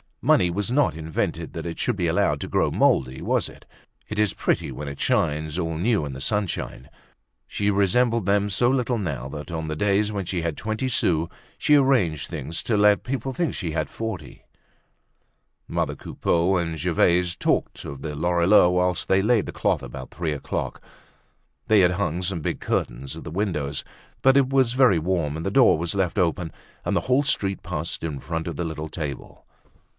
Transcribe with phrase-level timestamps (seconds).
[0.23, 3.65] Money was not invented that it should be allowed to grow moldy, was it?
[4.07, 6.89] It is pretty when it shines all new in the sunshine.
[7.47, 11.27] She resembled them so little now, that on the days when she had twenty sous
[11.57, 14.43] she arranged things to let people think that she had forty.
[15.67, 20.33] Mother Coupeau and Gervaise talked of the Lorilleuxs whilst they laid the cloth about three
[20.33, 20.81] o'clock.
[21.67, 23.83] They had hung some big curtains at the windows;
[24.21, 26.51] but as it was very warm the door was left open
[26.85, 29.45] and the whole street passed in front of the little table.